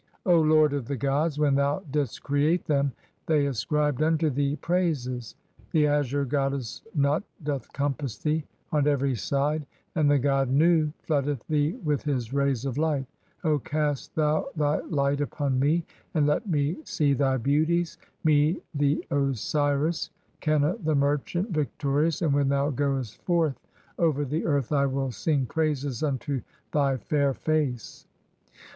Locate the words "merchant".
20.95-21.51